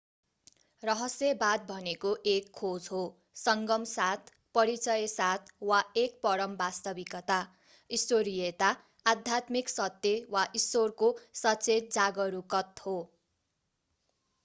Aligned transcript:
रहस्यवाद 0.83 1.65
भनेको 1.65 2.11
एक 2.29 2.47
खोज 2.59 2.85
हो 2.91 3.01
संगम 3.41 3.83
साथ 3.89 4.31
परिचय 4.55 5.05
साथ 5.11 5.51
वा 5.71 5.81
एक 6.03 6.17
परम 6.23 6.55
वास्तविकता 6.61 7.37
ईश्वरीयता 7.89 8.69
आध्यात्मिक 9.05 9.69
सत्य 9.73 10.15
वा 10.37 10.45
ईश्वरको 10.61 11.11
सचेत 11.43 11.93
जागरूकत 11.99 12.83
हो 12.87 12.95